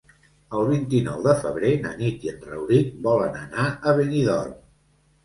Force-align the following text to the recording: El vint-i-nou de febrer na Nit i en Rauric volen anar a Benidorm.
El 0.59 0.63
vint-i-nou 0.69 1.19
de 1.27 1.35
febrer 1.43 1.73
na 1.83 1.91
Nit 1.99 2.25
i 2.27 2.31
en 2.31 2.39
Rauric 2.53 2.89
volen 3.09 3.39
anar 3.43 3.67
a 3.69 3.95
Benidorm. 4.01 4.57